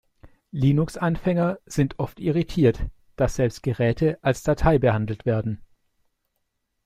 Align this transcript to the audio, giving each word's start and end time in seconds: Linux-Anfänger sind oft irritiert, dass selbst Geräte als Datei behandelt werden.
Linux-Anfänger 0.51 1.59
sind 1.67 1.99
oft 1.99 2.19
irritiert, 2.19 2.87
dass 3.17 3.35
selbst 3.35 3.61
Geräte 3.61 4.17
als 4.23 4.41
Datei 4.41 4.79
behandelt 4.79 5.27
werden. 5.27 5.61